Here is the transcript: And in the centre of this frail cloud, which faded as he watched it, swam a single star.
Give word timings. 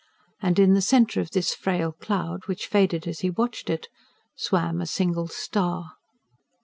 And 0.41 0.57
in 0.57 0.73
the 0.73 0.81
centre 0.81 1.21
of 1.21 1.29
this 1.29 1.53
frail 1.53 1.91
cloud, 1.91 2.47
which 2.47 2.65
faded 2.65 3.07
as 3.07 3.19
he 3.19 3.29
watched 3.29 3.69
it, 3.69 3.87
swam 4.35 4.81
a 4.81 4.87
single 4.87 5.27
star. 5.27 5.91